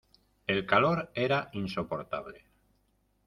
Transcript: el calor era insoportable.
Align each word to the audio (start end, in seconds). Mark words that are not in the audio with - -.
el 0.47 0.65
calor 0.65 1.11
era 1.13 1.51
insoportable. 1.53 2.47